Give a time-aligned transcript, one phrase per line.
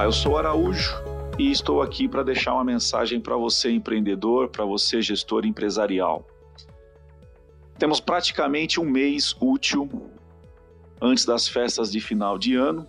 [0.00, 0.94] Olá, eu sou Araújo
[1.38, 6.26] e estou aqui para deixar uma mensagem para você empreendedor, para você gestor empresarial.
[7.78, 9.90] Temos praticamente um mês útil
[11.02, 12.86] antes das festas de final de ano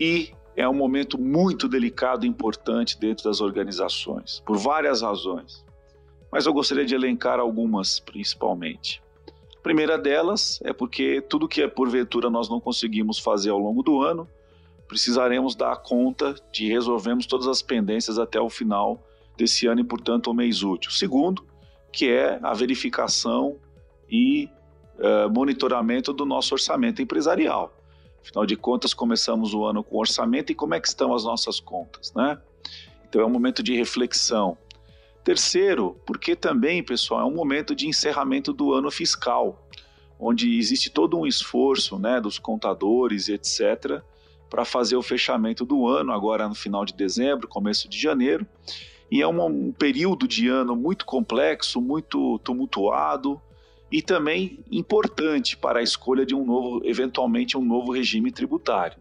[0.00, 5.66] e é um momento muito delicado e importante dentro das organizações, por várias razões.
[6.32, 9.02] Mas eu gostaria de elencar algumas principalmente.
[9.54, 13.82] A primeira delas é porque tudo que é porventura nós não conseguimos fazer ao longo
[13.82, 14.26] do ano,
[14.88, 19.02] precisaremos dar conta de resolvermos todas as pendências até o final
[19.36, 20.90] desse ano e, portanto, o mês útil.
[20.90, 21.44] Segundo,
[21.92, 23.56] que é a verificação
[24.10, 24.48] e
[24.98, 27.72] uh, monitoramento do nosso orçamento empresarial.
[28.22, 31.60] Afinal de contas, começamos o ano com orçamento e como é que estão as nossas
[31.60, 32.40] contas, né?
[33.08, 34.58] Então é um momento de reflexão.
[35.22, 39.68] Terceiro, porque também, pessoal, é um momento de encerramento do ano fiscal,
[40.18, 44.02] onde existe todo um esforço, né, dos contadores etc,
[44.48, 48.46] para fazer o fechamento do ano, agora no final de dezembro, começo de janeiro.
[49.10, 53.40] E é um, período de ano muito complexo, muito tumultuado
[53.90, 58.98] e também importante para a escolha de um novo, eventualmente um novo regime tributário.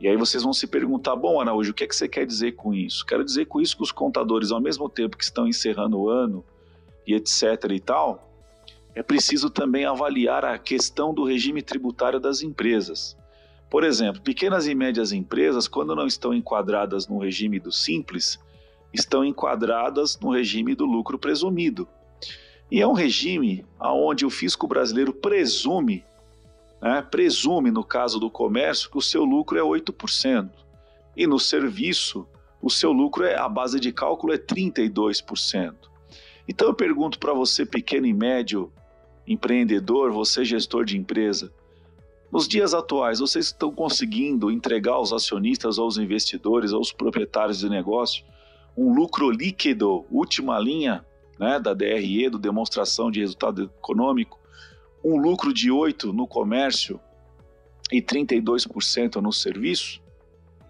[0.00, 2.52] E aí vocês vão se perguntar, bom, Araújo, o que, é que você quer dizer
[2.52, 3.04] com isso?
[3.06, 6.44] Quero dizer com isso que os contadores, ao mesmo tempo que estão encerrando o ano
[7.06, 8.30] e etc e tal,
[8.94, 13.16] é preciso também avaliar a questão do regime tributário das empresas.
[13.70, 18.38] Por exemplo, pequenas e médias empresas, quando não estão enquadradas no regime do simples,
[18.92, 21.88] estão enquadradas no regime do lucro presumido.
[22.70, 26.04] E é um regime onde o fisco brasileiro presume,
[26.80, 30.50] né, presume no caso do comércio, que o seu lucro é 8%.
[31.16, 32.26] E no serviço,
[32.62, 35.74] o seu lucro, é, a base de cálculo é 32%.
[36.48, 38.72] Então eu pergunto para você, pequeno e médio
[39.26, 41.52] empreendedor, você gestor de empresa,
[42.34, 48.24] nos dias atuais, vocês estão conseguindo entregar aos acionistas, aos investidores, aos proprietários de negócio,
[48.76, 51.06] um lucro líquido, última linha
[51.38, 54.40] né, da DRE, do demonstração de resultado econômico,
[55.04, 56.98] um lucro de 8% no comércio
[57.92, 60.02] e 32% no serviço?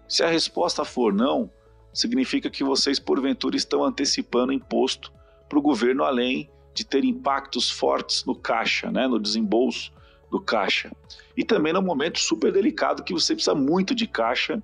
[0.07, 1.49] Se a resposta for não,
[1.91, 5.11] significa que vocês, porventura, estão antecipando imposto
[5.49, 9.95] para o governo, além de ter impactos fortes no caixa, né, no desembolso
[10.35, 10.91] do caixa.
[11.35, 14.61] E também num momento super delicado que você precisa muito de caixa,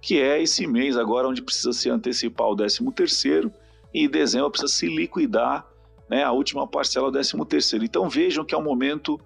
[0.00, 3.50] que é esse mês agora onde precisa se antecipar o 13 terceiro
[3.92, 5.66] e em dezembro precisa se liquidar
[6.08, 7.84] né, a última parcela do 13 terceiro.
[7.84, 9.18] Então vejam que é um momento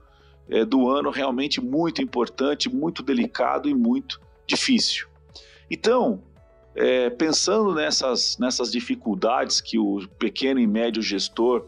[0.49, 5.09] é, do ano realmente muito importante, muito delicado e muito difícil.
[5.69, 6.23] Então,
[6.77, 11.67] é, pensando nessas, nessas dificuldades que o pequeno e médio gestor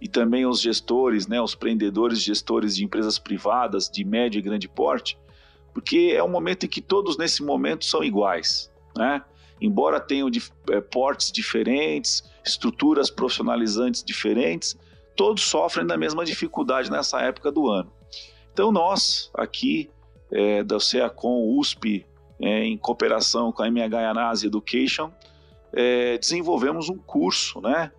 [0.00, 4.68] e também os gestores, né, os empreendedores, gestores de empresas privadas de médio e grande
[4.68, 5.18] porte,
[5.74, 9.22] porque é um momento em que todos nesse momento são iguais, né?
[9.60, 14.76] Embora tenham de, é, portes diferentes, estruturas profissionalizantes diferentes,
[15.16, 17.92] todos sofrem da mesma dificuldade nessa época do ano.
[18.52, 19.90] Então nós aqui
[20.30, 22.06] é, da CEACOM USP,
[22.40, 25.10] é, em cooperação com a MH Anase Education,
[25.72, 27.92] é, desenvolvemos um curso, né,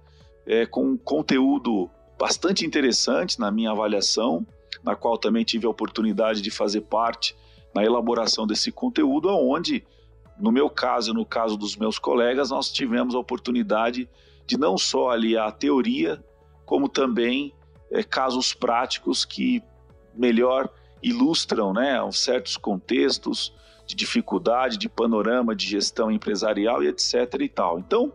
[0.45, 4.45] é, com conteúdo bastante interessante na minha avaliação,
[4.83, 7.35] na qual também tive a oportunidade de fazer parte
[7.73, 9.85] na elaboração desse conteúdo, onde,
[10.39, 14.09] no meu caso e no caso dos meus colegas, nós tivemos a oportunidade
[14.45, 16.23] de não só ali a teoria,
[16.65, 17.53] como também
[17.91, 19.63] é, casos práticos que
[20.13, 20.69] melhor
[21.01, 23.53] ilustram né, certos contextos,
[23.89, 27.79] de dificuldade, de panorama de gestão empresarial e etc e tal.
[27.79, 28.13] Então,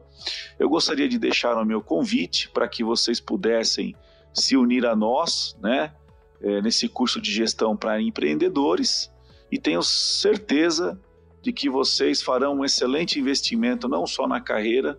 [0.57, 3.93] eu gostaria de deixar o meu convite para que vocês pudessem
[4.33, 5.93] se unir a nós, né,
[6.41, 9.13] é, nesse curso de gestão para empreendedores
[9.51, 10.97] e tenho certeza
[11.43, 14.97] de que vocês farão um excelente investimento não só na carreira,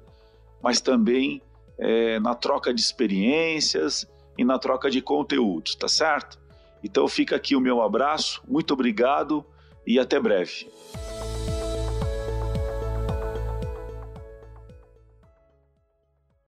[0.61, 1.41] mas também
[1.79, 4.05] é, na troca de experiências
[4.37, 6.37] e na troca de conteúdos, tá certo?
[6.83, 9.45] Então fica aqui o meu abraço, muito obrigado
[9.85, 10.67] e até breve.